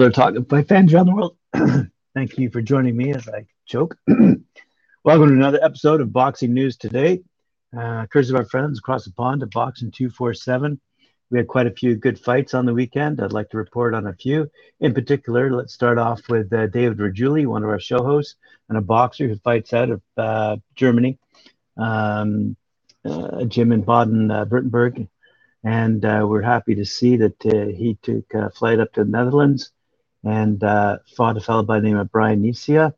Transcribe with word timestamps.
there, 0.00 0.10
talking 0.10 0.42
fight 0.46 0.66
fans 0.66 0.94
around 0.94 1.06
the 1.06 1.14
world. 1.14 1.36
Thank 2.14 2.38
you 2.38 2.48
for 2.48 2.62
joining 2.62 2.96
me 2.96 3.12
as 3.12 3.28
I 3.28 3.44
choke. 3.66 3.98
Welcome 4.08 5.28
to 5.28 5.34
another 5.34 5.62
episode 5.62 6.00
of 6.00 6.10
Boxing 6.10 6.54
News 6.54 6.78
Today. 6.78 7.20
Uh, 7.76 8.06
courtesy 8.06 8.32
of 8.32 8.38
our 8.38 8.46
friends 8.46 8.78
across 8.78 9.04
the 9.04 9.12
pond 9.12 9.42
at 9.42 9.50
Boxing 9.50 9.90
247. 9.90 10.80
We 11.30 11.36
had 11.36 11.48
quite 11.48 11.66
a 11.66 11.70
few 11.72 11.96
good 11.96 12.18
fights 12.18 12.54
on 12.54 12.64
the 12.64 12.72
weekend. 12.72 13.20
I'd 13.20 13.34
like 13.34 13.50
to 13.50 13.58
report 13.58 13.94
on 13.94 14.06
a 14.06 14.14
few. 14.14 14.50
In 14.80 14.94
particular, 14.94 15.52
let's 15.52 15.74
start 15.74 15.98
off 15.98 16.22
with 16.30 16.50
uh, 16.50 16.68
David 16.68 16.96
Rajuli, 16.96 17.46
one 17.46 17.62
of 17.62 17.68
our 17.68 17.78
show 17.78 18.02
hosts 18.02 18.36
and 18.70 18.78
a 18.78 18.80
boxer 18.80 19.28
who 19.28 19.36
fights 19.36 19.74
out 19.74 19.90
of 19.90 20.02
uh, 20.16 20.56
Germany, 20.76 21.18
um, 21.76 22.56
uh, 23.04 23.44
gym 23.44 23.70
in 23.70 23.82
Baden, 23.82 24.30
uh. 24.30 24.90
And 25.62 26.04
uh, 26.06 26.24
we're 26.26 26.40
happy 26.40 26.76
to 26.76 26.86
see 26.86 27.18
that 27.18 27.44
uh, 27.44 27.66
he 27.66 27.98
took 28.02 28.32
a 28.32 28.48
flight 28.48 28.80
up 28.80 28.94
to 28.94 29.04
the 29.04 29.10
Netherlands 29.10 29.72
and 30.24 30.62
uh, 30.62 30.98
fought 31.16 31.36
a 31.36 31.40
fellow 31.40 31.62
by 31.62 31.80
the 31.80 31.86
name 31.86 31.98
of 31.98 32.10
Brian 32.10 32.42
Nisia. 32.42 32.94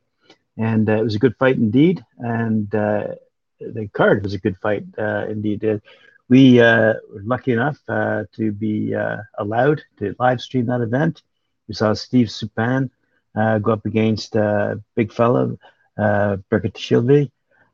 And 0.56 0.88
uh, 0.88 0.94
it 0.94 1.04
was 1.04 1.14
a 1.14 1.18
good 1.18 1.36
fight 1.36 1.56
indeed. 1.56 2.04
And 2.18 2.72
uh, 2.74 3.14
the 3.60 3.88
card 3.92 4.22
was 4.22 4.34
a 4.34 4.38
good 4.38 4.58
fight 4.58 4.84
uh, 4.98 5.26
indeed. 5.28 5.80
we 6.28 6.58
were 6.58 7.00
lucky 7.12 7.52
enough 7.52 7.78
to 7.86 8.52
be 8.52 8.94
allowed 9.38 9.82
to 9.98 10.14
live 10.18 10.40
stream 10.40 10.66
that 10.66 10.80
event. 10.80 11.22
We 11.68 11.74
saw 11.74 11.94
Steve 11.94 12.26
Supan 12.26 12.90
go 13.34 13.72
up 13.72 13.86
against 13.86 14.34
a 14.36 14.82
big 14.94 15.12
fellow 15.12 15.58
uh, 15.98 16.36
Berkut 16.50 16.74
Shilvi. 16.74 17.30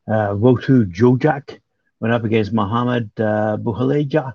Wotu 0.08 0.90
Jojak 0.92 1.60
went 2.00 2.14
up 2.14 2.24
against 2.24 2.52
Muhammad 2.52 3.10
uh, 3.18 3.56
Buhaleja 3.56 4.34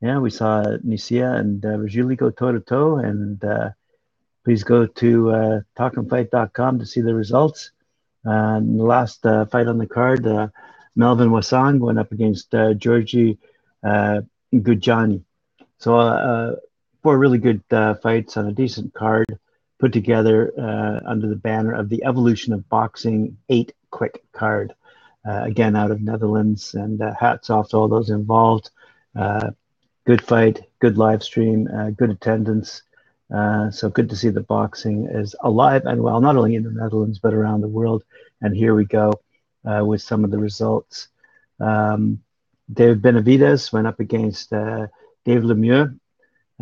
yeah, 0.00 0.18
we 0.18 0.30
saw 0.30 0.62
Nisia 0.84 1.38
and 1.38 1.64
uh, 1.64 1.70
Rajuli 1.70 2.16
go 2.16 2.30
toe 2.30 2.52
to 2.52 2.60
toe, 2.60 2.98
and 2.98 3.42
uh, 3.42 3.70
please 4.48 4.64
go 4.64 4.86
to 4.86 5.30
uh, 5.30 5.60
talkandfight.com 5.78 6.78
to 6.78 6.86
see 6.86 7.02
the 7.02 7.14
results. 7.14 7.72
Uh, 8.26 8.58
the 8.60 8.82
last 8.82 9.26
uh, 9.26 9.44
fight 9.44 9.66
on 9.66 9.76
the 9.76 9.86
card, 9.86 10.26
uh, 10.26 10.48
Melvin 10.96 11.28
Wasang 11.28 11.80
went 11.80 11.98
up 11.98 12.12
against 12.12 12.54
uh, 12.54 12.72
Georgi 12.72 13.36
uh, 13.84 14.22
Gujani. 14.54 15.22
So, 15.76 16.56
four 17.02 17.18
really 17.18 17.36
good 17.36 17.62
fights 18.02 18.38
on 18.38 18.46
a 18.46 18.52
decent 18.52 18.94
card 18.94 19.26
put 19.78 19.92
together 19.92 20.50
under 21.06 21.28
the 21.28 21.36
banner 21.36 21.74
of 21.74 21.90
the 21.90 22.02
Evolution 22.04 22.54
of 22.54 22.66
Boxing 22.70 23.36
8 23.50 23.74
Quick 23.90 24.24
card. 24.32 24.74
again, 25.26 25.76
out 25.76 25.90
of 25.90 26.00
Netherlands, 26.00 26.72
and 26.72 27.02
hats 27.20 27.50
off 27.50 27.68
to 27.68 27.76
all 27.76 27.88
those 27.88 28.08
involved 28.08 28.70
good 30.06 30.22
fight, 30.22 30.62
good 30.78 30.96
live 30.96 31.22
stream, 31.22 31.68
good 31.98 32.08
attendance. 32.08 32.82
Uh, 33.32 33.70
so 33.70 33.90
good 33.90 34.08
to 34.08 34.16
see 34.16 34.30
that 34.30 34.46
boxing 34.46 35.06
is 35.06 35.34
alive 35.40 35.84
and 35.84 36.02
well, 36.02 36.20
not 36.20 36.36
only 36.36 36.54
in 36.54 36.62
the 36.62 36.70
Netherlands 36.70 37.18
but 37.18 37.34
around 37.34 37.60
the 37.60 37.68
world. 37.68 38.04
And 38.40 38.56
here 38.56 38.74
we 38.74 38.84
go 38.84 39.12
uh, 39.64 39.84
with 39.84 40.00
some 40.00 40.24
of 40.24 40.30
the 40.30 40.38
results. 40.38 41.08
Um, 41.60 42.22
David 42.72 43.02
Benavidez 43.02 43.72
went 43.72 43.86
up 43.86 44.00
against 44.00 44.52
uh, 44.52 44.86
Dave 45.24 45.42
Lemieux. 45.42 45.98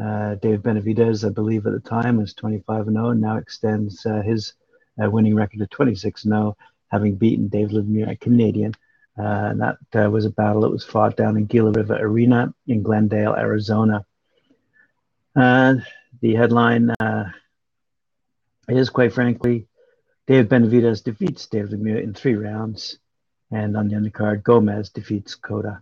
Uh, 0.01 0.35
Dave 0.37 0.61
Benavidez, 0.61 1.27
I 1.27 1.31
believe 1.31 1.67
at 1.67 1.73
the 1.73 1.81
time, 1.81 2.19
was 2.19 2.35
25 2.35 2.89
and 2.89 2.97
0, 2.97 3.11
and 3.11 3.21
now 3.21 3.37
extends 3.37 4.05
uh, 4.05 4.23
his 4.23 4.55
winning 4.99 5.35
record 5.35 5.61
to 5.61 5.67
26 5.67 6.23
0, 6.23 6.57
having 6.89 7.17
beaten 7.17 7.49
Dave 7.49 7.71
Lemieux, 7.71 8.11
a 8.11 8.17
Canadian, 8.17 8.75
uh, 9.19 9.23
and 9.51 9.61
that 9.61 9.79
uh, 9.95 10.11
was 10.11 10.25
a 10.25 10.31
battle 10.31 10.63
that 10.63 10.71
was 10.71 10.85
fought 10.85 11.17
down 11.17 11.37
in 11.37 11.47
Gila 11.47 11.73
River 11.73 11.97
Arena 11.97 12.53
in 12.67 12.83
Glendale, 12.83 13.35
Arizona. 13.35 14.05
Uh, 15.37 15.75
the 16.23 16.35
headline 16.35 16.91
uh, 16.99 17.31
is, 18.69 18.89
quite 18.89 19.13
frankly, 19.13 19.69
David 20.27 20.49
Benavidez 20.49 21.05
defeats 21.05 21.47
David 21.47 21.73
Lemieux 21.73 22.03
in 22.03 22.15
three 22.15 22.35
rounds. 22.35 22.99
And 23.51 23.77
on 23.77 23.89
the 23.89 23.95
undercard, 23.95 24.43
Gomez 24.43 24.89
defeats 24.91 25.35
Cota. 25.35 25.81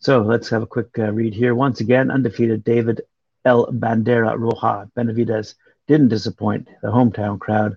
So 0.00 0.22
let's 0.22 0.48
have 0.48 0.62
a 0.62 0.66
quick 0.66 0.98
uh, 0.98 1.12
read 1.12 1.34
here. 1.34 1.54
Once 1.54 1.80
again, 1.80 2.10
undefeated 2.10 2.64
David 2.64 3.02
El 3.44 3.66
Bandera 3.66 4.36
Roja 4.36 4.90
Benavidez 4.96 5.54
didn't 5.86 6.08
disappoint 6.08 6.68
the 6.82 6.88
hometown 6.88 7.38
crowd 7.38 7.76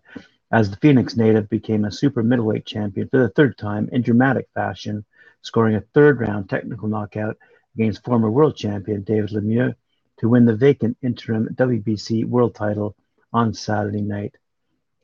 as 0.52 0.70
the 0.70 0.78
Phoenix 0.78 1.16
native 1.16 1.50
became 1.50 1.86
a 1.86 1.92
super 1.92 2.24
middleweight 2.24 2.66
champion 2.66 3.08
for 3.10 3.20
the 3.20 3.30
third 3.30 3.58
time 3.58 3.90
in 3.92 4.02
dramatic 4.02 4.48
fashion, 4.54 5.06
scoring 5.42 5.76
a 5.76 5.82
third 5.94 6.20
round 6.20 6.50
technical 6.50 6.88
knockout 6.88 7.38
against 7.76 8.04
former 8.04 8.30
world 8.30 8.56
champion 8.56 9.04
David 9.04 9.30
Lemieux 9.30 9.76
to 10.22 10.30
win 10.30 10.46
the 10.46 10.56
vacant 10.56 10.96
interim 11.02 11.50
WBC 11.56 12.26
world 12.26 12.54
title 12.54 12.96
on 13.34 13.56
Saturday 13.56 14.02
night, 14.02 14.36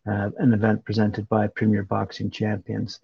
uh, 0.07 0.29
an 0.37 0.53
event 0.53 0.85
presented 0.85 1.27
by 1.27 1.47
Premier 1.47 1.81
Boxing 1.81 2.29
Champions. 2.29 2.99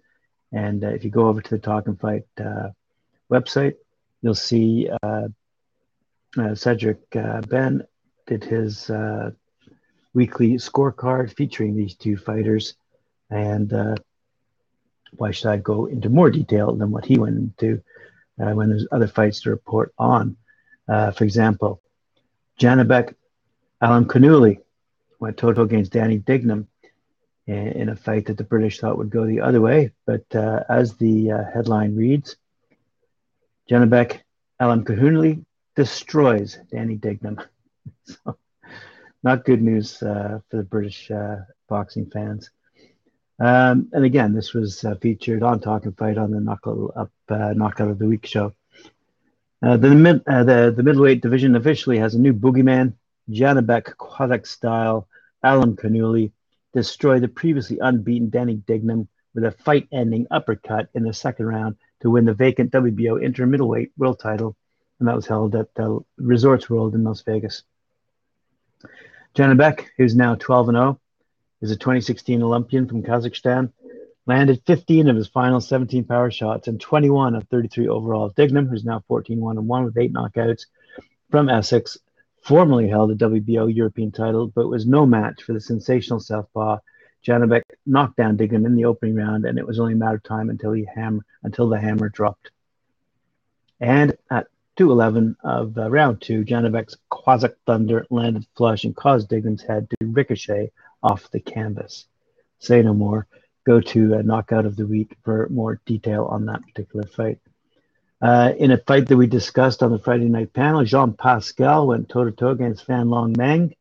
And 0.52 0.84
uh, 0.84 0.88
if 0.88 1.04
you 1.04 1.10
go 1.10 1.26
over 1.26 1.42
to 1.42 1.50
the 1.50 1.58
Talk 1.58 1.88
and 1.88 1.98
Fight 1.98 2.22
uh, 2.38 2.68
website, 3.30 3.74
you'll 4.22 4.36
see 4.36 4.88
uh, 5.02 5.28
uh, 6.38 6.54
Cedric 6.54 7.00
uh, 7.16 7.40
Ben 7.40 7.82
did 8.28 8.44
his 8.44 8.90
weekly 10.14 10.52
scorecard 10.52 11.34
featuring 11.36 11.74
these 11.74 11.96
two 11.96 12.16
fighters. 12.16 12.76
And 13.28 13.98
why 15.16 15.32
should 15.32 15.48
I 15.48 15.56
go 15.56 15.86
into 15.86 16.08
more 16.10 16.30
detail 16.30 16.76
than 16.76 16.92
what 16.92 17.04
he 17.04 17.18
went 17.18 17.36
into 17.36 17.82
when 18.36 18.68
there's 18.68 18.86
other 18.92 19.08
fights 19.08 19.40
to 19.42 19.50
report 19.50 19.92
on? 19.98 20.36
For 20.86 21.24
example, 21.24 21.80
Janibek 22.60 23.14
Alimkhanuly 23.82 24.58
went 25.20 25.36
toe 25.36 25.48
to 25.48 25.54
toe 25.54 25.62
against 25.62 25.92
Danny 25.92 26.18
Dignam 26.18 26.66
in, 27.46 27.68
in, 27.68 27.88
a 27.88 27.96
fight 27.96 28.26
that 28.26 28.36
the 28.36 28.44
British 28.44 28.80
thought 28.80 28.98
would 28.98 29.10
go 29.10 29.26
the 29.26 29.40
other 29.40 29.60
way. 29.60 29.92
But 30.06 30.24
uh, 30.34 30.64
as 30.68 30.96
the 30.96 31.32
uh, 31.32 31.44
headline 31.52 31.96
reads, 31.96 32.36
Janibek 33.70 34.20
Alimkhanuly 34.60 35.44
destroys 35.74 36.58
Danny 36.70 36.96
Dignam. 36.96 37.42
so, 38.04 38.36
not 39.22 39.44
good 39.44 39.62
news 39.62 40.02
uh, 40.02 40.40
for 40.48 40.58
the 40.58 40.62
British 40.62 41.10
uh, 41.10 41.36
boxing 41.68 42.10
fans. 42.10 42.50
Um, 43.40 43.88
and 43.92 44.04
again, 44.04 44.32
this 44.32 44.52
was 44.52 44.84
uh, 44.84 44.94
featured 44.96 45.42
on 45.42 45.60
Talk 45.60 45.86
and 45.86 45.96
Fight 45.96 46.18
on 46.18 46.30
the 46.30 46.40
Knockout 46.40 46.92
Up 46.94 47.10
uh, 47.28 47.52
Knockout 47.54 47.88
of 47.88 47.98
the 47.98 48.06
Week 48.06 48.24
show. 48.26 48.54
Uh, 49.64 49.78
the, 49.78 49.88
mid, 49.88 50.22
uh, 50.26 50.44
the 50.44 50.74
the 50.76 50.82
middleweight 50.82 51.22
division 51.22 51.56
officially 51.56 51.96
has 51.96 52.14
a 52.14 52.20
new 52.20 52.34
boogeyman, 52.34 52.92
Janibek 53.30 53.94
Kazakh 53.96 54.46
style 54.46 55.08
Alimkhanuly 55.42 56.32
destroyed 56.74 57.22
the 57.22 57.28
previously 57.28 57.78
unbeaten 57.78 58.28
Danny 58.28 58.56
Dignam 58.56 59.08
with 59.34 59.44
a 59.44 59.52
fight-ending 59.52 60.26
uppercut 60.30 60.88
in 60.94 61.02
the 61.02 61.14
second 61.14 61.46
round 61.46 61.76
to 62.02 62.10
win 62.10 62.26
the 62.26 62.34
vacant 62.34 62.72
WBO 62.72 63.22
interim 63.22 63.52
middleweight 63.52 63.92
world 63.96 64.20
title, 64.20 64.54
and 64.98 65.08
that 65.08 65.16
was 65.16 65.26
held 65.26 65.54
at 65.54 65.74
the 65.74 65.98
Resorts 66.18 66.68
World 66.68 66.94
in 66.94 67.02
Las 67.02 67.22
Vegas. 67.22 67.62
Janibek, 69.34 69.86
who's 69.96 70.14
now 70.14 70.34
12 70.34 70.68
and 70.68 70.76
0, 70.76 71.00
is 71.62 71.70
a 71.70 71.76
2016 71.76 72.42
Olympian 72.42 72.86
from 72.86 73.02
Kazakhstan. 73.02 73.72
Landed 74.26 74.62
15 74.66 75.08
of 75.08 75.16
his 75.16 75.28
final 75.28 75.60
17 75.60 76.04
power 76.04 76.30
shots 76.30 76.66
and 76.66 76.80
21 76.80 77.34
of 77.34 77.46
33 77.48 77.88
overall. 77.88 78.30
Dignam, 78.30 78.68
who's 78.68 78.84
now 78.84 79.02
14 79.06 79.38
1 79.38 79.58
and 79.58 79.68
1 79.68 79.84
with 79.84 79.98
eight 79.98 80.12
knockouts 80.12 80.66
from 81.30 81.50
Essex, 81.50 81.98
formerly 82.42 82.88
held 82.88 83.10
a 83.10 83.14
WBO 83.16 83.74
European 83.74 84.12
title, 84.12 84.46
but 84.46 84.68
was 84.68 84.86
no 84.86 85.04
match 85.04 85.42
for 85.42 85.52
the 85.52 85.60
sensational 85.60 86.20
Southpaw. 86.20 86.78
Janibek 87.26 87.62
knocked 87.86 88.16
down 88.16 88.36
Dignam 88.36 88.66
in 88.66 88.74
the 88.74 88.84
opening 88.84 89.16
round, 89.16 89.44
and 89.44 89.58
it 89.58 89.66
was 89.66 89.80
only 89.80 89.94
a 89.94 89.96
matter 89.96 90.16
of 90.16 90.22
time 90.22 90.50
until 90.50 90.72
he 90.72 90.84
hammer 90.94 91.24
until 91.42 91.68
the 91.68 91.80
hammer 91.80 92.08
dropped. 92.08 92.50
And 93.80 94.16
at 94.30 94.46
211 94.76 95.36
of 95.42 95.78
uh, 95.78 95.90
round 95.90 96.20
two, 96.20 96.44
Janibek's 96.44 96.96
Kazakh 97.10 97.56
Thunder 97.66 98.06
landed 98.10 98.46
flush 98.56 98.84
and 98.84 98.94
caused 98.94 99.28
Dignam's 99.28 99.62
head 99.62 99.88
to 99.90 100.06
ricochet 100.06 100.70
off 101.02 101.30
the 101.30 101.40
canvas. 101.40 102.06
Say 102.58 102.82
no 102.82 102.94
more. 102.94 103.26
Go 103.64 103.80
to 103.80 104.16
uh, 104.16 104.22
Knockout 104.22 104.66
of 104.66 104.76
the 104.76 104.86
Week 104.86 105.16
for 105.22 105.48
more 105.50 105.80
detail 105.86 106.26
on 106.26 106.46
that 106.46 106.62
particular 106.62 107.06
fight. 107.06 107.38
Uh, 108.20 108.52
in 108.58 108.70
a 108.70 108.78
fight 108.78 109.08
that 109.08 109.16
we 109.16 109.26
discussed 109.26 109.82
on 109.82 109.90
the 109.90 109.98
Friday 109.98 110.28
night 110.28 110.52
panel, 110.52 110.84
Jean 110.84 111.12
Pascal 111.12 111.86
went 111.86 112.08
toe 112.08 112.24
to 112.24 112.30
toe 112.30 112.50
against 112.50 112.86
Fanlong 112.86 113.36
Meng. 113.36 113.74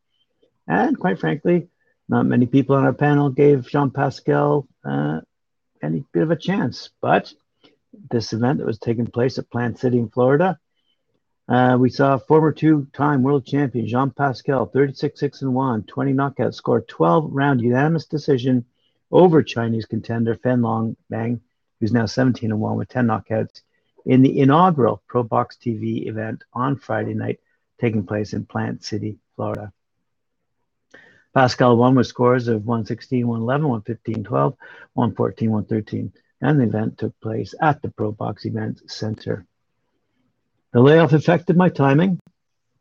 And 0.67 0.99
quite 0.99 1.19
frankly, 1.19 1.67
not 2.09 2.25
many 2.25 2.45
people 2.45 2.75
on 2.75 2.85
our 2.85 2.93
panel 2.93 3.29
gave 3.29 3.67
Jean 3.67 3.91
Pascal 3.91 4.67
uh, 4.83 5.21
any 5.81 6.03
bit 6.11 6.23
of 6.23 6.31
a 6.31 6.35
chance. 6.35 6.89
But 7.01 7.33
this 8.09 8.33
event 8.33 8.59
that 8.59 8.65
was 8.65 8.79
taking 8.79 9.07
place 9.07 9.37
at 9.37 9.49
Plant 9.49 9.79
City 9.79 9.99
in 9.99 10.09
Florida 10.09 10.59
uh, 11.47 11.75
we 11.77 11.89
saw 11.89 12.17
former 12.17 12.51
two-time 12.51 13.21
world 13.21 13.45
champion 13.45 13.87
Jean 13.87 14.11
Pascal, 14.11 14.67
36-6 14.67 15.41
and 15.41 15.53
1, 15.53 15.83
20 15.83 16.13
knockouts, 16.13 16.55
scored 16.55 16.87
12-round 16.87 17.61
unanimous 17.61 18.05
decision 18.05 18.65
over 19.13 19.43
Chinese 19.43 19.85
contender 19.85 20.35
Fanlong 20.35 20.95
Meng, 21.09 21.39
who's 21.79 21.93
now 21.93 22.07
17 22.07 22.51
and 22.51 22.59
1 22.59 22.77
with 22.77 22.89
10 22.89 23.07
knockouts 23.07 23.61
in 24.05 24.21
the 24.21 24.39
inaugural 24.39 25.01
Pro 25.07 25.23
Box 25.23 25.55
TV 25.55 26.07
event 26.07 26.43
on 26.51 26.75
Friday 26.75 27.13
night, 27.13 27.39
taking 27.79 28.05
place 28.05 28.33
in 28.33 28.45
Plant 28.45 28.83
City, 28.83 29.19
Florida. 29.35 29.71
Pascal 31.33 31.77
won 31.77 31.95
with 31.95 32.07
scores 32.07 32.47
of 32.47 32.65
116, 32.65 33.25
111, 33.27 33.67
115, 33.67 34.23
12, 34.23 34.55
114, 34.93 35.51
113, 35.51 36.13
and 36.41 36.59
the 36.59 36.65
event 36.65 36.97
took 36.97 37.19
place 37.21 37.55
at 37.61 37.81
the 37.81 37.89
Pro 37.89 38.11
Box 38.11 38.45
Event 38.45 38.89
Center. 38.89 39.45
The 40.73 40.81
layoff 40.81 41.13
affected 41.13 41.55
my 41.55 41.69
timing 41.69 42.19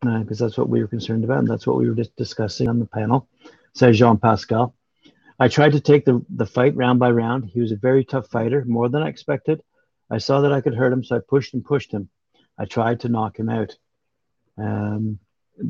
because 0.00 0.40
uh, 0.40 0.46
that's 0.46 0.58
what 0.58 0.68
we 0.68 0.80
were 0.80 0.88
concerned 0.88 1.24
about, 1.24 1.40
and 1.40 1.48
that's 1.48 1.66
what 1.66 1.76
we 1.76 1.88
were 1.88 1.94
just 1.94 2.16
discussing 2.16 2.68
on 2.68 2.78
the 2.78 2.86
panel, 2.86 3.28
says 3.74 3.98
Jean 3.98 4.16
Pascal. 4.18 4.74
I 5.42 5.48
tried 5.48 5.72
to 5.72 5.80
take 5.80 6.04
the, 6.04 6.24
the 6.30 6.46
fight 6.46 6.76
round 6.76 7.00
by 7.00 7.10
round. 7.10 7.46
He 7.46 7.60
was 7.60 7.72
a 7.72 7.76
very 7.76 8.04
tough 8.04 8.28
fighter, 8.28 8.64
more 8.64 8.88
than 8.88 9.02
I 9.02 9.08
expected. 9.08 9.60
I 10.08 10.18
saw 10.18 10.42
that 10.42 10.52
I 10.52 10.60
could 10.60 10.76
hurt 10.76 10.92
him, 10.92 11.02
so 11.02 11.16
I 11.16 11.18
pushed 11.18 11.52
and 11.52 11.64
pushed 11.64 11.90
him. 11.90 12.08
I 12.56 12.64
tried 12.64 13.00
to 13.00 13.08
knock 13.08 13.40
him 13.40 13.48
out. 13.48 13.76
Um, 14.56 15.18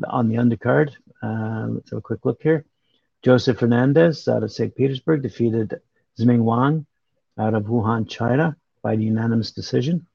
on 0.07 0.29
the 0.29 0.35
undercard, 0.35 0.91
uh, 1.23 1.69
let's 1.69 1.89
have 1.89 1.97
a 1.97 2.03
quick 2.03 2.23
look 2.23 2.43
here. 2.43 2.65
Joseph 3.23 3.57
Fernandez 3.57 4.27
out 4.27 4.43
of 4.43 4.51
St. 4.51 4.75
Petersburg 4.75 5.23
defeated 5.23 5.81
Ziming 6.19 6.43
Wang 6.43 6.85
out 7.39 7.55
of 7.55 7.63
Wuhan, 7.63 8.07
China 8.07 8.55
by 8.83 8.95
the 8.95 9.05
unanimous 9.05 9.53
decision. 9.53 10.05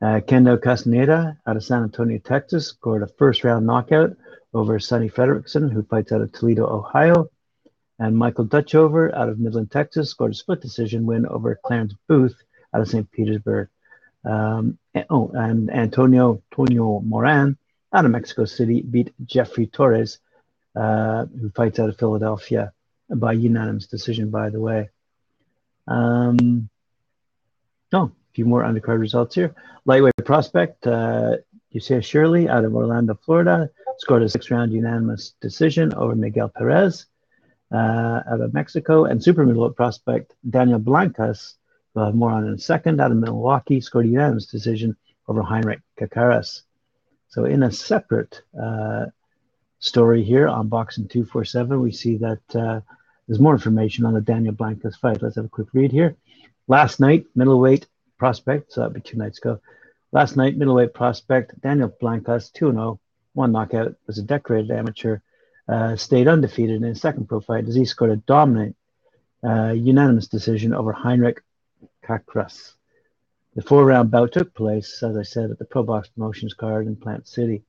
Uh, 0.00 0.20
Kendo 0.20 0.56
Castaneda 0.56 1.36
out 1.46 1.56
of 1.58 1.62
San 1.62 1.82
Antonio, 1.82 2.16
Texas, 2.20 2.68
scored 2.68 3.02
a 3.02 3.06
first 3.18 3.44
round 3.44 3.66
knockout 3.66 4.16
over 4.54 4.78
Sonny 4.78 5.10
Frederickson, 5.10 5.70
who 5.70 5.82
fights 5.82 6.10
out 6.10 6.22
of 6.22 6.32
Toledo, 6.32 6.66
Ohio. 6.66 7.28
And 7.98 8.16
Michael 8.16 8.46
Dutchover 8.46 9.12
out 9.14 9.28
of 9.28 9.40
Midland, 9.40 9.70
Texas, 9.70 10.10
scored 10.10 10.32
a 10.32 10.34
split 10.34 10.60
decision 10.60 11.04
win 11.04 11.26
over 11.26 11.58
Clarence 11.64 11.94
Booth 12.06 12.36
out 12.72 12.80
of 12.80 12.88
St. 12.88 13.10
Petersburg. 13.10 13.68
Um, 14.24 14.78
and, 14.94 15.06
oh, 15.10 15.30
and 15.34 15.70
Antonio 15.70 16.42
Tonio 16.54 17.00
Moran 17.00 17.56
out 17.92 18.04
of 18.04 18.10
Mexico 18.10 18.44
City 18.44 18.82
beat 18.82 19.12
Jeffrey 19.24 19.66
Torres, 19.66 20.18
uh, 20.76 21.26
who 21.26 21.50
fights 21.50 21.78
out 21.78 21.88
of 21.88 21.98
Philadelphia 21.98 22.72
by 23.08 23.32
unanimous 23.32 23.86
decision, 23.86 24.30
by 24.30 24.50
the 24.50 24.60
way. 24.60 24.90
Um, 25.86 26.68
oh, 27.92 28.04
a 28.04 28.10
few 28.34 28.44
more 28.44 28.62
undercard 28.62 29.00
results 29.00 29.34
here. 29.34 29.54
Lightweight 29.86 30.14
prospect, 30.24 30.86
uh, 30.86 31.36
Shirley 32.00 32.48
out 32.48 32.64
of 32.64 32.74
Orlando, 32.74 33.14
Florida, 33.14 33.70
scored 33.98 34.22
a 34.22 34.28
six 34.28 34.50
round 34.50 34.72
unanimous 34.72 35.34
decision 35.40 35.94
over 35.94 36.14
Miguel 36.14 36.48
Perez 36.48 37.06
uh, 37.72 38.20
out 38.30 38.40
of 38.40 38.54
Mexico. 38.54 39.04
And 39.04 39.22
super 39.22 39.44
middleweight 39.44 39.76
prospect, 39.76 40.34
Daniel 40.48 40.78
Blancas, 40.78 41.54
we'll 41.94 42.06
have 42.06 42.14
more 42.14 42.30
on 42.30 42.46
in 42.46 42.54
a 42.54 42.58
second, 42.58 43.00
out 43.00 43.10
of 43.10 43.16
Milwaukee, 43.16 43.80
scored 43.80 44.06
a 44.06 44.08
unanimous 44.08 44.46
decision 44.46 44.96
over 45.26 45.42
Heinrich 45.42 45.80
Caceres. 45.98 46.62
So, 47.28 47.44
in 47.44 47.62
a 47.62 47.70
separate 47.70 48.40
uh, 48.60 49.06
story 49.80 50.24
here 50.24 50.48
on 50.48 50.68
Boxing 50.68 51.08
247, 51.08 51.80
we 51.80 51.92
see 51.92 52.16
that 52.16 52.56
uh, 52.56 52.80
there's 53.26 53.38
more 53.40 53.52
information 53.52 54.06
on 54.06 54.14
the 54.14 54.20
Daniel 54.20 54.54
Blancas 54.54 54.96
fight. 54.96 55.22
Let's 55.22 55.36
have 55.36 55.44
a 55.44 55.50
quick 55.50 55.68
read 55.74 55.92
here. 55.92 56.16
Last 56.66 57.00
night, 57.00 57.26
middleweight 57.34 57.86
prospect, 58.18 58.72
so 58.72 58.80
that'd 58.80 58.94
be 58.94 59.00
two 59.00 59.18
nights 59.18 59.38
ago. 59.38 59.60
Last 60.10 60.36
night, 60.36 60.56
middleweight 60.56 60.94
prospect 60.94 61.60
Daniel 61.60 61.94
Blancas, 62.00 62.50
2 62.50 62.72
0, 62.72 63.00
one 63.34 63.52
knockout, 63.52 63.94
was 64.06 64.18
a 64.18 64.22
decorated 64.22 64.70
amateur, 64.70 65.18
uh, 65.68 65.96
stayed 65.96 66.28
undefeated 66.28 66.76
in 66.76 66.82
his 66.82 67.00
second 67.00 67.28
pro 67.28 67.40
fight 67.40 67.66
he 67.66 67.84
scored 67.84 68.10
a 68.10 68.16
dominant 68.16 68.76
uh, 69.44 69.72
unanimous 69.72 70.26
decision 70.26 70.72
over 70.74 70.92
Heinrich 70.92 71.42
Caceres. 72.02 72.74
The 73.54 73.62
four 73.62 73.84
round 73.84 74.10
bout 74.10 74.32
took 74.32 74.54
place, 74.54 75.02
as 75.02 75.16
I 75.16 75.22
said, 75.22 75.50
at 75.50 75.58
the 75.58 75.64
Pro 75.64 75.82
Box 75.82 76.08
Promotions 76.08 76.54
card 76.54 76.86
in 76.86 76.96
Plant 76.96 77.26
City. 77.26 77.64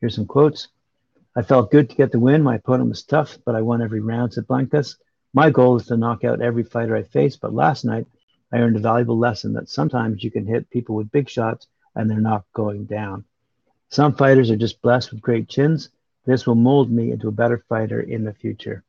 Here's 0.00 0.14
some 0.14 0.26
quotes. 0.26 0.68
I 1.36 1.42
felt 1.42 1.70
good 1.70 1.88
to 1.90 1.96
get 1.96 2.10
the 2.10 2.18
win. 2.18 2.42
My 2.42 2.56
opponent 2.56 2.88
was 2.88 3.04
tough, 3.04 3.38
but 3.44 3.54
I 3.54 3.62
won 3.62 3.82
every 3.82 4.00
round, 4.00 4.32
said 4.32 4.46
Blancas. 4.46 4.96
My 5.32 5.50
goal 5.50 5.76
is 5.76 5.86
to 5.86 5.96
knock 5.96 6.24
out 6.24 6.40
every 6.40 6.64
fighter 6.64 6.96
I 6.96 7.04
face, 7.04 7.36
but 7.36 7.54
last 7.54 7.84
night 7.84 8.06
I 8.52 8.58
earned 8.58 8.76
a 8.76 8.80
valuable 8.80 9.18
lesson 9.18 9.52
that 9.52 9.68
sometimes 9.68 10.24
you 10.24 10.30
can 10.30 10.46
hit 10.46 10.70
people 10.70 10.96
with 10.96 11.12
big 11.12 11.28
shots 11.28 11.68
and 11.94 12.10
they're 12.10 12.20
not 12.20 12.44
going 12.52 12.86
down. 12.86 13.24
Some 13.90 14.14
fighters 14.14 14.50
are 14.50 14.56
just 14.56 14.82
blessed 14.82 15.12
with 15.12 15.20
great 15.20 15.48
chins. 15.48 15.90
This 16.26 16.46
will 16.46 16.54
mold 16.54 16.90
me 16.90 17.12
into 17.12 17.28
a 17.28 17.32
better 17.32 17.64
fighter 17.68 18.00
in 18.00 18.24
the 18.24 18.34
future. 18.34 18.84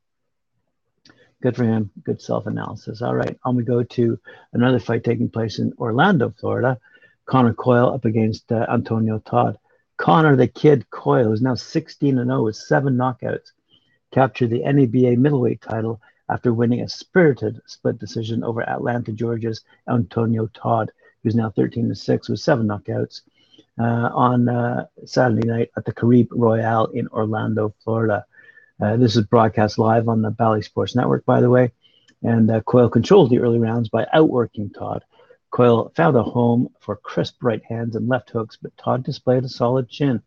Good 1.42 1.56
for 1.56 1.64
him. 1.64 1.90
Good 2.04 2.22
self 2.22 2.46
analysis. 2.46 3.02
All 3.02 3.16
right, 3.16 3.38
on 3.44 3.56
we 3.56 3.64
go 3.64 3.84
to 3.84 4.20
another 4.54 4.80
fight 4.80 5.04
taking 5.04 5.30
place 5.30 5.60
in 5.60 5.74
Orlando, 5.80 6.34
Florida. 6.40 6.80
Conor 7.26 7.54
Coyle 7.54 7.94
up 7.94 8.06
against 8.06 8.52
uh, 8.52 8.66
Antonio 8.70 9.20
Todd. 9.20 9.58
Conor 9.98 10.36
the 10.36 10.48
Kid 10.48 10.90
Coyle, 10.90 11.26
who's 11.26 11.42
now 11.42 11.56
16 11.56 12.16
0 12.16 12.44
with 12.44 12.56
seven 12.56 12.96
knockouts, 12.96 13.52
captured 14.12 14.50
the 14.50 14.64
NABA 14.64 15.18
middleweight 15.18 15.62
title 15.62 16.02
after 16.30 16.54
winning 16.54 16.82
a 16.82 16.90
spirited 16.90 17.62
split 17.66 18.00
decision 18.00 18.44
over 18.44 18.68
Atlanta, 18.68 19.12
Georgia's 19.12 19.64
Antonio 19.88 20.48
Todd, 20.54 20.92
who's 21.24 21.36
now 21.36 21.50
13 21.50 21.94
6 21.94 22.30
with 22.30 22.40
seven 22.40 22.68
knockouts. 22.68 23.22
Uh, 23.80 24.10
on 24.14 24.50
uh, 24.50 24.86
Saturday 25.06 25.48
night 25.48 25.72
at 25.78 25.86
the 25.86 25.94
Caribe 25.94 26.28
Royale 26.32 26.88
in 26.88 27.08
Orlando, 27.08 27.74
Florida. 27.84 28.26
Uh, 28.82 28.98
this 28.98 29.16
is 29.16 29.26
broadcast 29.26 29.80
live 29.80 30.10
on 30.10 30.22
the 30.22 30.30
Bally 30.30 30.62
Sports 30.62 30.96
Network, 30.96 31.26
by 31.26 31.40
the 31.40 31.50
way. 31.50 31.72
And 32.22 32.64
Coyle 32.66 32.90
controlled 32.90 33.30
the 33.30 33.40
early 33.40 33.60
rounds 33.60 33.90
by 33.90 34.06
outworking 34.14 34.72
Todd. 34.72 35.04
Coyle 35.52 35.92
found 35.96 36.16
a 36.16 36.24
home 36.24 36.70
for 36.80 36.96
crisp 36.96 37.44
right 37.44 37.64
hands 37.64 37.96
and 37.96 38.08
left 38.08 38.30
hooks, 38.30 38.58
but 38.62 38.76
Todd 38.78 39.04
displayed 39.04 39.46
a 39.46 39.50
solid 39.50 39.90
chin. 39.90 40.22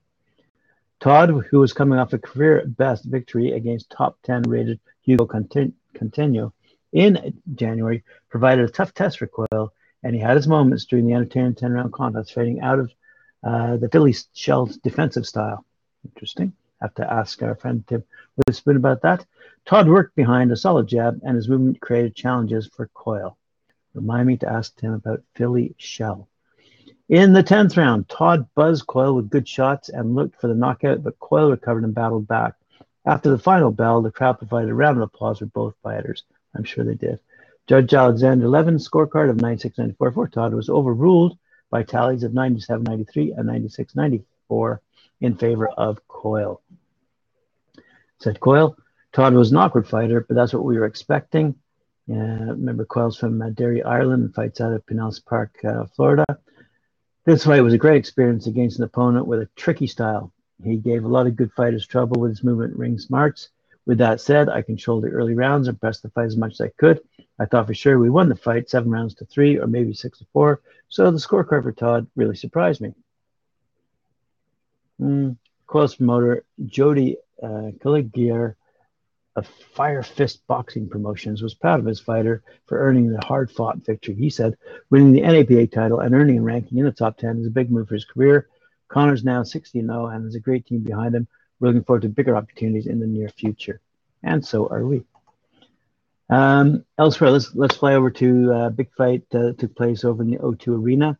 Todd, 1.00 1.30
who 1.50 1.60
was 1.60 1.72
coming 1.72 1.98
off 1.98 2.12
a 2.12 2.18
career 2.18 2.64
best 2.66 3.04
victory 3.04 3.52
against 3.52 3.90
top 3.90 4.18
10 4.22 4.42
rated 4.42 4.80
Hugo 5.02 5.26
Centeno 5.26 6.52
in 6.92 7.40
January, 7.54 8.04
provided 8.30 8.64
a 8.64 8.72
tough 8.72 8.94
test 8.94 9.18
for 9.18 9.26
Coyle, 9.26 9.72
and 10.02 10.14
he 10.14 10.20
had 10.20 10.36
his 10.36 10.48
moments 10.48 10.86
during 10.86 11.06
the 11.06 11.12
entertaining 11.12 11.54
10 11.54 11.72
round 11.72 11.92
contest, 11.92 12.32
fading 12.32 12.60
out 12.60 12.78
of 12.78 12.90
uh, 13.44 13.76
the 13.76 13.88
Philly 13.90 14.14
Shell's 14.32 14.76
defensive 14.78 15.26
style. 15.26 15.64
Interesting 16.04 16.52
have 16.84 16.94
to 16.94 17.12
ask 17.12 17.42
our 17.42 17.54
friend 17.54 17.84
Tim 17.86 18.04
Witherspoon 18.36 18.76
about 18.76 19.02
that. 19.02 19.24
Todd 19.64 19.88
worked 19.88 20.14
behind 20.14 20.52
a 20.52 20.56
solid 20.56 20.86
jab, 20.86 21.20
and 21.24 21.34
his 21.34 21.48
movement 21.48 21.80
created 21.80 22.14
challenges 22.14 22.66
for 22.66 22.88
Coyle. 22.88 23.36
Remind 23.94 24.26
me 24.26 24.36
to 24.38 24.48
ask 24.48 24.76
Tim 24.76 24.92
about 24.92 25.22
Philly 25.34 25.74
Shell. 25.78 26.28
In 27.08 27.32
the 27.32 27.42
10th 27.42 27.76
round, 27.76 28.08
Todd 28.08 28.48
buzzed 28.54 28.86
Coyle 28.86 29.14
with 29.14 29.30
good 29.30 29.48
shots 29.48 29.88
and 29.88 30.14
looked 30.14 30.40
for 30.40 30.48
the 30.48 30.54
knockout, 30.54 31.02
but 31.02 31.18
Coyle 31.18 31.50
recovered 31.50 31.84
and 31.84 31.94
battled 31.94 32.28
back. 32.28 32.54
After 33.06 33.30
the 33.30 33.38
final 33.38 33.70
bell, 33.70 34.02
the 34.02 34.10
crowd 34.10 34.38
provided 34.38 34.70
a 34.70 34.74
round 34.74 34.96
of 34.96 35.02
applause 35.02 35.38
for 35.38 35.46
both 35.46 35.74
fighters. 35.82 36.24
I'm 36.54 36.64
sure 36.64 36.84
they 36.84 36.94
did. 36.94 37.18
Judge 37.66 37.94
Alexander 37.94 38.48
Levin's 38.48 38.88
scorecard 38.88 39.30
of 39.30 39.36
96-94 39.36 40.14
for 40.14 40.28
Todd 40.28 40.52
was 40.52 40.68
overruled 40.68 41.38
by 41.74 41.82
tallies 41.82 42.22
of 42.22 42.30
97-93 42.30 43.36
and 43.36 43.48
96-94 44.54 44.78
in 45.20 45.34
favor 45.34 45.66
of 45.66 46.06
Coyle. 46.06 46.62
Said 48.20 48.38
Coyle, 48.38 48.76
Todd 49.12 49.34
was 49.34 49.50
an 49.50 49.56
awkward 49.56 49.88
fighter, 49.88 50.20
but 50.20 50.36
that's 50.36 50.54
what 50.54 50.64
we 50.64 50.78
were 50.78 50.86
expecting. 50.86 51.56
Uh, 52.08 52.54
remember, 52.54 52.84
Coyle's 52.84 53.18
from 53.18 53.42
uh, 53.42 53.50
Derry, 53.50 53.82
Ireland, 53.82 54.22
and 54.22 54.32
fights 54.32 54.60
out 54.60 54.72
of 54.72 54.86
Pinellas 54.86 55.24
Park, 55.24 55.58
uh, 55.64 55.86
Florida. 55.96 56.24
This 57.24 57.44
fight 57.44 57.62
was 57.62 57.74
a 57.74 57.78
great 57.78 57.96
experience 57.96 58.46
against 58.46 58.78
an 58.78 58.84
opponent 58.84 59.26
with 59.26 59.40
a 59.40 59.48
tricky 59.56 59.88
style. 59.88 60.32
He 60.62 60.76
gave 60.76 61.02
a 61.02 61.08
lot 61.08 61.26
of 61.26 61.34
good 61.34 61.50
fighters 61.54 61.84
trouble 61.84 62.20
with 62.20 62.30
his 62.30 62.44
movement 62.44 62.76
ring 62.76 63.00
smarts. 63.00 63.48
With 63.86 63.98
that 63.98 64.20
said, 64.20 64.48
I 64.48 64.62
controlled 64.62 65.04
the 65.04 65.10
early 65.10 65.34
rounds 65.34 65.68
and 65.68 65.80
pressed 65.80 66.02
the 66.02 66.10
fight 66.10 66.26
as 66.26 66.36
much 66.36 66.52
as 66.52 66.60
I 66.60 66.68
could. 66.68 67.00
I 67.38 67.44
thought 67.44 67.66
for 67.66 67.74
sure 67.74 67.98
we 67.98 68.10
won 68.10 68.28
the 68.28 68.36
fight 68.36 68.70
seven 68.70 68.90
rounds 68.90 69.14
to 69.16 69.26
three 69.26 69.58
or 69.58 69.66
maybe 69.66 69.92
six 69.92 70.18
to 70.18 70.26
four. 70.32 70.62
So 70.88 71.10
the 71.10 71.18
scorecard 71.18 71.64
for 71.64 71.72
Todd 71.72 72.06
really 72.16 72.36
surprised 72.36 72.80
me. 72.80 72.94
Mm, 75.00 75.36
Coyle's 75.66 75.96
promoter, 75.96 76.44
Jody 76.66 77.16
uh, 77.42 77.70
of 79.36 79.46
Fire 79.74 80.02
Fist 80.02 80.46
Boxing 80.46 80.88
Promotions, 80.88 81.42
was 81.42 81.54
proud 81.54 81.80
of 81.80 81.86
his 81.86 82.00
fighter 82.00 82.42
for 82.66 82.78
earning 82.78 83.10
the 83.10 83.24
hard 83.26 83.50
fought 83.50 83.84
victory. 83.84 84.14
He 84.14 84.30
said, 84.30 84.56
winning 84.90 85.12
the 85.12 85.22
NABA 85.22 85.66
title 85.72 86.00
and 86.00 86.14
earning 86.14 86.38
a 86.38 86.42
ranking 86.42 86.78
in 86.78 86.84
the 86.84 86.92
top 86.92 87.18
10 87.18 87.40
is 87.40 87.46
a 87.46 87.50
big 87.50 87.70
move 87.70 87.88
for 87.88 87.94
his 87.94 88.04
career. 88.04 88.48
Conor's 88.88 89.24
now 89.24 89.42
60 89.42 89.80
0 89.80 90.06
and 90.06 90.24
has 90.24 90.36
a 90.36 90.40
great 90.40 90.66
team 90.66 90.80
behind 90.80 91.14
him. 91.14 91.26
We're 91.64 91.68
looking 91.70 91.84
forward 91.84 92.02
to 92.02 92.10
bigger 92.10 92.36
opportunities 92.36 92.86
in 92.86 93.00
the 93.00 93.06
near 93.06 93.30
future. 93.30 93.80
And 94.22 94.44
so 94.44 94.68
are 94.68 94.84
we. 94.84 95.02
Um, 96.28 96.84
elsewhere, 96.98 97.30
let's 97.30 97.54
let's 97.54 97.76
fly 97.76 97.94
over 97.94 98.10
to 98.10 98.50
a 98.52 98.58
uh, 98.66 98.68
big 98.68 98.92
fight 98.92 99.22
uh, 99.32 99.44
that 99.44 99.58
took 99.58 99.74
place 99.74 100.04
over 100.04 100.22
in 100.22 100.30
the 100.30 100.36
O2 100.36 100.78
Arena 100.78 101.18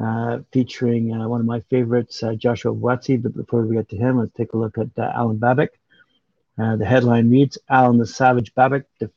uh, 0.00 0.38
featuring 0.52 1.12
uh, 1.12 1.26
one 1.26 1.40
of 1.40 1.46
my 1.46 1.62
favorites, 1.62 2.22
uh, 2.22 2.34
Joshua 2.34 2.72
Buatsi. 2.72 3.20
But 3.20 3.34
before 3.34 3.62
we 3.62 3.74
get 3.74 3.88
to 3.88 3.96
him, 3.96 4.20
let's 4.20 4.32
take 4.34 4.52
a 4.52 4.56
look 4.56 4.78
at 4.78 4.96
uh, 4.96 5.12
Babic. 5.34 5.70
Uh, 6.56 6.76
the 6.76 6.86
headline 6.86 7.28
reads 7.28 7.58
Alan 7.68 7.98
the 7.98 8.06
Savage 8.06 8.54
Babic, 8.54 8.84
def- 9.00 9.10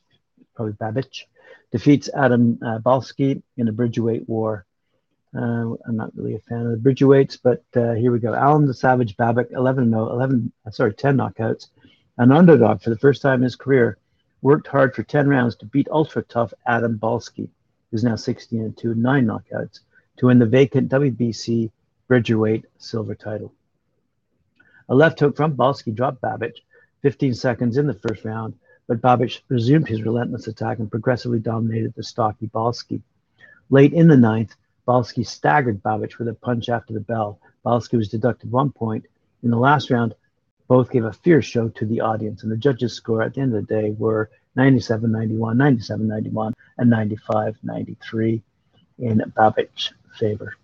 probably 0.56 0.72
Babic, 0.72 1.26
defeats 1.70 2.10
Adam 2.12 2.58
uh, 2.60 2.80
Balski 2.80 3.40
in 3.56 3.68
a 3.68 3.72
Bridgerweight 3.72 4.28
war. 4.28 4.66
Uh, 5.36 5.76
I'm 5.86 5.96
not 5.96 6.16
really 6.16 6.34
a 6.34 6.38
fan 6.40 6.64
of 6.64 6.70
the 6.70 6.90
Bridgerweights, 6.90 7.38
but 7.42 7.62
uh, 7.76 7.92
here 7.92 8.10
we 8.10 8.18
go. 8.18 8.32
Alan 8.32 8.66
the 8.66 8.72
Savage 8.72 9.16
Babic, 9.16 9.52
11 9.52 9.90
0, 9.90 10.10
11, 10.10 10.52
uh, 10.66 10.70
sorry, 10.70 10.94
10 10.94 11.16
knockouts, 11.16 11.68
An 12.16 12.32
underdog 12.32 12.80
for 12.80 12.88
the 12.90 12.98
first 12.98 13.20
time 13.20 13.40
in 13.40 13.42
his 13.42 13.56
career, 13.56 13.98
worked 14.40 14.66
hard 14.66 14.94
for 14.94 15.02
10 15.02 15.28
rounds 15.28 15.56
to 15.56 15.66
beat 15.66 15.88
ultra 15.90 16.22
tough 16.22 16.54
Adam 16.66 16.98
Balski, 16.98 17.50
who's 17.90 18.02
now 18.02 18.16
16 18.16 18.60
and 18.60 18.76
2, 18.78 18.94
nine 18.94 19.26
knockouts, 19.26 19.80
to 20.16 20.26
win 20.26 20.38
the 20.38 20.46
vacant 20.46 20.90
WBC 20.90 21.70
Bridgerweight 22.08 22.64
silver 22.78 23.14
title. 23.14 23.52
A 24.88 24.94
left 24.94 25.20
hook 25.20 25.36
from 25.36 25.56
Balski 25.56 25.94
dropped 25.94 26.22
Babic 26.22 26.54
15 27.02 27.34
seconds 27.34 27.76
in 27.76 27.86
the 27.86 27.94
first 27.94 28.24
round, 28.24 28.54
but 28.86 29.02
Babic 29.02 29.40
resumed 29.48 29.88
his 29.88 30.02
relentless 30.02 30.46
attack 30.46 30.78
and 30.78 30.90
progressively 30.90 31.40
dominated 31.40 31.92
the 31.94 32.02
stocky 32.02 32.46
Balski. 32.46 33.02
Late 33.68 33.92
in 33.92 34.06
the 34.08 34.16
ninth, 34.16 34.54
Balski 34.86 35.26
staggered 35.26 35.82
Babic 35.82 36.18
with 36.18 36.28
a 36.28 36.34
punch 36.34 36.68
after 36.68 36.92
the 36.92 37.00
bell. 37.00 37.40
Balski 37.64 37.96
was 37.96 38.08
deducted 38.08 38.50
one 38.50 38.70
point. 38.70 39.04
In 39.42 39.50
the 39.50 39.58
last 39.58 39.90
round, 39.90 40.14
both 40.68 40.90
gave 40.90 41.04
a 41.04 41.12
fierce 41.12 41.44
show 41.44 41.68
to 41.68 41.84
the 41.84 42.00
audience, 42.00 42.42
and 42.42 42.50
the 42.50 42.56
judges' 42.56 42.94
score 42.94 43.22
at 43.22 43.34
the 43.34 43.40
end 43.40 43.54
of 43.54 43.66
the 43.66 43.74
day 43.74 43.90
were 43.98 44.30
97 44.56 45.10
91, 45.10 45.56
97 45.56 46.08
91, 46.08 46.54
and 46.78 46.90
95 46.90 47.56
93 47.62 48.42
in 48.98 49.18
Babic's 49.36 49.92
favor. 50.18 50.54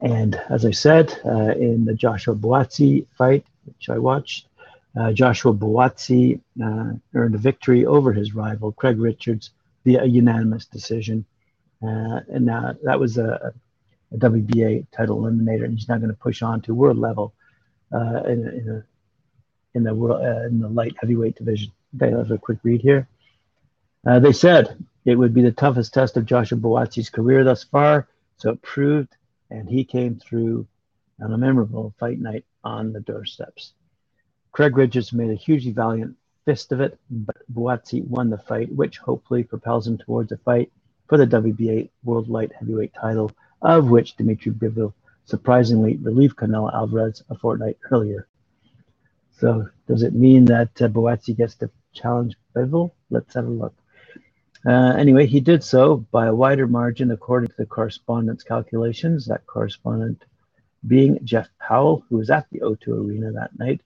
And 0.00 0.34
as 0.50 0.64
I 0.64 0.72
said, 0.72 1.18
uh, 1.24 1.54
in 1.54 1.84
the 1.84 1.94
Joshua 1.94 2.34
Buatsi 2.34 3.06
fight, 3.16 3.44
which 3.64 3.88
I 3.88 3.98
watched, 3.98 4.48
uh, 4.96 5.12
Joshua 5.12 5.54
Buatsi 5.54 6.40
uh, 6.62 6.92
earned 7.14 7.34
a 7.34 7.38
victory 7.38 7.86
over 7.86 8.12
his 8.12 8.34
rival, 8.34 8.72
Craig 8.72 8.98
Richards, 8.98 9.50
via 9.84 10.02
a 10.02 10.06
unanimous 10.06 10.66
decision. 10.66 11.24
Uh, 11.82 12.20
and 12.32 12.46
now 12.46 12.74
that 12.82 12.98
was 13.00 13.18
a, 13.18 13.52
a, 14.12 14.16
WBA 14.16 14.86
title 14.92 15.20
eliminator, 15.22 15.64
and 15.64 15.78
he's 15.78 15.88
now 15.88 15.96
going 15.96 16.10
to 16.10 16.16
push 16.16 16.42
on 16.42 16.60
to 16.60 16.74
world 16.74 16.98
level 16.98 17.32
uh, 17.92 18.22
in, 18.24 18.46
in, 18.46 18.68
a, 18.68 18.84
in, 19.74 19.82
the 19.82 19.94
world, 19.94 20.24
uh, 20.24 20.46
in 20.46 20.60
the 20.60 20.68
light 20.68 20.94
heavyweight 21.00 21.36
division. 21.36 21.72
Okay, 21.96 22.14
let's 22.14 22.28
have 22.28 22.36
a 22.36 22.40
quick 22.40 22.58
read 22.62 22.82
here. 22.82 23.08
they 24.04 24.32
said 24.32 24.76
it 25.04 25.16
would 25.16 25.34
be 25.34 25.42
the 25.42 25.52
toughest 25.52 25.92
test 25.92 26.16
of 26.16 26.26
Joshua 26.26 26.58
Buatsi's 26.58 27.10
career 27.10 27.42
thus 27.42 27.64
far, 27.64 28.06
so 28.36 28.50
it 28.50 28.62
proved 28.62 29.16
and 29.50 29.68
he 29.68 29.84
came 29.84 30.16
through 30.16 30.66
on 31.20 31.32
a 31.32 31.38
memorable 31.38 31.94
fight 31.98 32.18
night 32.18 32.44
on 32.64 32.92
the 32.92 33.00
doorsteps. 33.00 33.74
Craig 34.50 34.76
Richards 34.76 35.12
made 35.12 35.30
a 35.30 35.34
hugely 35.34 35.72
valiant 35.72 36.16
fist 36.44 36.72
of 36.72 36.80
it, 36.80 36.98
but 37.10 37.36
Buatsi 37.52 38.06
won 38.06 38.30
the 38.30 38.38
fight, 38.38 38.72
which 38.72 38.98
hopefully 38.98 39.44
propels 39.44 39.86
him 39.86 39.98
towards 39.98 40.32
a 40.32 40.36
fight 40.38 40.72
for 41.08 41.18
the 41.18 41.26
WBA 41.26 41.90
World 42.04 42.28
Light 42.28 42.52
Heavyweight 42.52 42.94
title, 42.94 43.30
of 43.60 43.88
which 43.88 44.16
Dimitri 44.16 44.52
Bivol 44.52 44.94
surprisingly 45.24 45.96
relieved 45.96 46.36
Canelo 46.36 46.72
Alvarez 46.72 47.22
a 47.30 47.34
fortnight 47.36 47.78
earlier. 47.90 48.28
So, 49.38 49.68
does 49.86 50.02
it 50.02 50.14
mean 50.14 50.44
that 50.46 50.80
uh, 50.80 50.88
Buatsi 50.88 51.36
gets 51.36 51.54
to 51.56 51.70
challenge 51.92 52.36
Bivol? 52.54 52.92
Let's 53.10 53.34
have 53.34 53.46
a 53.46 53.50
look. 53.50 53.74
Uh, 54.64 54.94
anyway, 54.96 55.26
he 55.26 55.40
did 55.40 55.64
so 55.64 55.96
by 56.12 56.26
a 56.26 56.34
wider 56.34 56.68
margin 56.68 57.10
according 57.10 57.48
to 57.48 57.56
the 57.58 57.66
correspondent's 57.66 58.44
calculations, 58.44 59.26
that 59.26 59.46
correspondent 59.46 60.24
being 60.86 61.18
Jeff 61.24 61.48
Powell, 61.58 62.04
who 62.08 62.18
was 62.18 62.30
at 62.30 62.46
the 62.50 62.60
O2 62.60 62.88
Arena 62.88 63.32
that 63.32 63.58
night, 63.58 63.80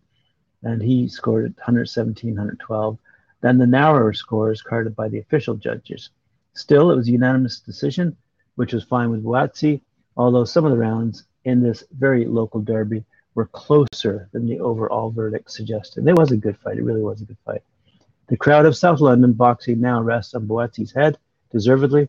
and 0.62 0.82
he 0.82 1.08
scored 1.08 1.54
117, 1.56 2.30
112. 2.30 2.98
Then 3.40 3.58
the 3.58 3.66
narrower 3.66 4.12
scores 4.12 4.62
carded 4.62 4.96
by 4.96 5.08
the 5.08 5.18
official 5.18 5.54
judges. 5.54 6.10
Still, 6.56 6.90
it 6.90 6.96
was 6.96 7.06
a 7.06 7.12
unanimous 7.12 7.60
decision, 7.60 8.16
which 8.54 8.72
was 8.72 8.82
fine 8.82 9.10
with 9.10 9.22
Buatsi, 9.22 9.82
although 10.16 10.44
some 10.44 10.64
of 10.64 10.70
the 10.70 10.78
rounds 10.78 11.24
in 11.44 11.62
this 11.62 11.84
very 11.92 12.24
local 12.24 12.62
derby 12.62 13.04
were 13.34 13.46
closer 13.48 14.30
than 14.32 14.46
the 14.46 14.58
overall 14.60 15.10
verdict 15.10 15.50
suggested. 15.50 16.08
It 16.08 16.16
was 16.16 16.32
a 16.32 16.36
good 16.38 16.56
fight. 16.56 16.78
It 16.78 16.82
really 16.82 17.02
was 17.02 17.20
a 17.20 17.26
good 17.26 17.36
fight. 17.44 17.62
The 18.28 18.38
crowd 18.38 18.64
of 18.64 18.74
South 18.74 19.00
London 19.00 19.34
boxing 19.34 19.82
now 19.82 20.00
rests 20.00 20.34
on 20.34 20.48
Buatsi's 20.48 20.92
head, 20.92 21.18
deservedly. 21.52 22.08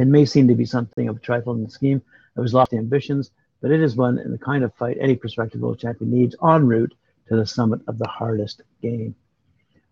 It 0.00 0.08
may 0.08 0.24
seem 0.24 0.48
to 0.48 0.56
be 0.56 0.64
something 0.64 1.08
of 1.08 1.18
a 1.18 1.20
trifle 1.20 1.54
in 1.54 1.62
the 1.62 1.70
scheme 1.70 2.02
of 2.34 2.42
his 2.42 2.54
lofty 2.54 2.78
ambitions, 2.78 3.30
but 3.60 3.70
it 3.70 3.80
is 3.80 3.94
one 3.94 4.18
in 4.18 4.32
the 4.32 4.38
kind 4.38 4.64
of 4.64 4.74
fight 4.74 4.98
any 5.00 5.14
prospective 5.14 5.60
world 5.60 5.78
champion 5.78 6.10
needs 6.10 6.34
en 6.42 6.66
route 6.66 6.94
to 7.28 7.36
the 7.36 7.46
summit 7.46 7.80
of 7.86 7.98
the 7.98 8.08
hardest 8.08 8.62
game. 8.82 9.14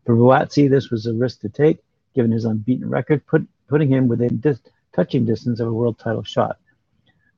For 0.05 0.17
Buatsi, 0.17 0.69
this 0.69 0.91
was 0.91 1.07
a 1.07 1.15
risk 1.15 1.41
to 1.43 1.49
take, 1.49 1.79
given 2.14 2.31
his 2.31 2.45
unbeaten 2.45 2.88
record, 2.88 3.26
put, 3.26 3.47
putting 3.69 3.88
him 3.88 4.09
within 4.09 4.38
dis- 4.38 4.61
touching 4.95 5.25
distance 5.25 5.61
of 5.61 5.69
a 5.69 5.73
world 5.73 5.99
title 5.99 6.23
shot, 6.23 6.59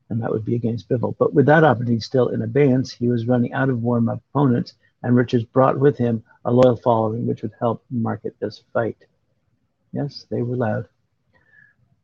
and 0.08 0.20
that 0.22 0.30
would 0.30 0.44
be 0.44 0.54
against 0.54 0.88
Bivol. 0.88 1.16
But 1.18 1.34
with 1.34 1.46
that 1.46 1.64
opportunity 1.64 2.00
still 2.00 2.28
in 2.28 2.42
abeyance, 2.42 2.90
he 2.90 3.08
was 3.08 3.26
running 3.26 3.52
out 3.52 3.68
of 3.68 3.82
warm-up 3.82 4.22
opponents, 4.30 4.74
and 5.02 5.16
Richards 5.16 5.44
brought 5.44 5.78
with 5.78 5.96
him 5.98 6.22
a 6.44 6.52
loyal 6.52 6.76
following 6.76 7.26
which 7.26 7.42
would 7.42 7.54
help 7.58 7.84
market 7.90 8.34
this 8.40 8.62
fight. 8.72 8.98
Yes, 9.92 10.26
they 10.30 10.42
were 10.42 10.56
loud. 10.56 10.88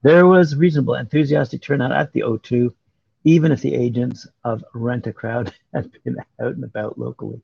There 0.02 0.26
was 0.26 0.54
reasonable, 0.54 0.94
enthusiastic 0.94 1.62
turnout 1.62 1.92
at 1.92 2.12
the 2.12 2.20
O2, 2.20 2.72
even 3.24 3.50
if 3.50 3.62
the 3.62 3.74
agents 3.74 4.28
of 4.44 4.64
Rent 4.74 5.06
a 5.06 5.12
Crowd 5.12 5.52
had 5.74 5.90
been 6.04 6.16
out 6.40 6.54
and 6.54 6.64
about 6.64 6.98
locally. 6.98 7.40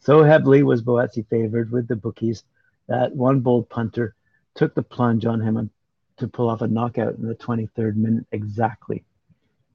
So 0.00 0.22
heavily 0.22 0.62
was 0.62 0.82
Buatsi 0.82 1.28
favored 1.28 1.70
with 1.70 1.88
the 1.88 1.96
bookies 1.96 2.44
that 2.88 3.14
one 3.14 3.40
bold 3.40 3.68
punter 3.68 4.14
took 4.56 4.74
the 4.74 4.82
plunge 4.82 5.24
on 5.26 5.40
him 5.40 5.70
to 6.16 6.28
pull 6.28 6.48
off 6.48 6.62
a 6.62 6.66
knockout 6.66 7.16
in 7.16 7.26
the 7.26 7.34
23rd 7.34 7.96
minute 7.96 8.26
exactly. 8.32 9.04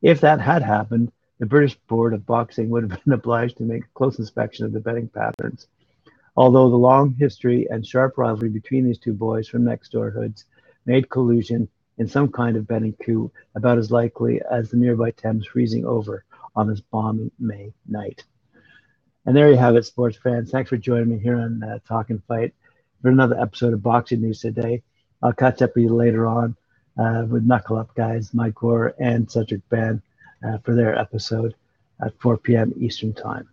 If 0.01 0.21
that 0.21 0.41
had 0.41 0.63
happened, 0.63 1.11
the 1.39 1.45
British 1.45 1.75
Board 1.87 2.13
of 2.13 2.25
Boxing 2.25 2.69
would 2.69 2.89
have 2.89 3.03
been 3.03 3.13
obliged 3.19 3.57
to 3.57 3.63
make 3.63 3.85
a 3.85 3.93
close 3.93 4.19
inspection 4.19 4.65
of 4.65 4.73
the 4.73 4.79
betting 4.79 5.07
patterns 5.07 5.67
Although 6.35 6.69
the 6.69 6.77
long 6.77 7.13
history 7.15 7.67
and 7.69 7.85
sharp 7.85 8.17
rivalry 8.17 8.49
between 8.49 8.85
these 8.85 8.99
two 8.99 9.13
boys 9.13 9.47
from 9.47 9.65
next 9.65 9.91
door 9.91 10.11
hoods 10.11 10.45
made 10.85 11.09
collusion 11.09 11.67
in 11.97 12.07
some 12.07 12.31
kind 12.31 12.55
of 12.55 12.67
betting 12.67 12.93
coup 13.03 13.31
about 13.55 13.77
as 13.77 13.91
likely 13.91 14.41
as 14.49 14.69
the 14.69 14.77
nearby 14.77 15.11
Thames 15.11 15.45
freezing 15.45 15.85
over 15.85 16.23
on 16.55 16.67
this 16.67 16.79
balmy 16.79 17.31
May 17.37 17.73
night. 17.87 18.23
And 19.25 19.35
there 19.35 19.49
you 19.49 19.57
have 19.57 19.75
it, 19.75 19.85
sports 19.85 20.17
fans. 20.17 20.51
Thanks 20.51 20.69
for 20.69 20.77
joining 20.77 21.09
me 21.09 21.19
here 21.19 21.37
on 21.37 21.61
uh, 21.61 21.79
Talking 21.87 22.23
Fight 22.27 22.53
for 23.01 23.09
another 23.09 23.39
episode 23.39 23.73
of 23.73 23.83
Boxing 23.83 24.21
News 24.21 24.41
today. 24.41 24.83
I'll 25.21 25.33
catch 25.33 25.61
up 25.61 25.75
with 25.75 25.85
you 25.85 25.95
later 25.95 26.27
on 26.27 26.55
uh, 26.97 27.25
with 27.27 27.43
Knuckle 27.43 27.77
Up 27.77 27.93
guys, 27.95 28.33
Mike 28.33 28.55
Gore 28.55 28.93
and 28.99 29.29
Cedric 29.29 29.67
Ben 29.69 30.01
uh, 30.45 30.57
for 30.59 30.75
their 30.75 30.97
episode 30.97 31.55
at 32.03 32.19
4 32.19 32.37
p.m. 32.37 32.73
Eastern 32.77 33.13
Time. 33.13 33.47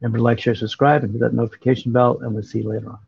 Remember 0.00 0.18
to 0.18 0.24
like, 0.24 0.40
share, 0.40 0.54
subscribe, 0.54 1.04
and 1.04 1.12
hit 1.12 1.20
that 1.20 1.34
notification 1.34 1.92
bell, 1.92 2.18
and 2.20 2.34
we'll 2.34 2.42
see 2.42 2.58
you 2.58 2.68
later 2.68 2.90
on. 2.90 2.98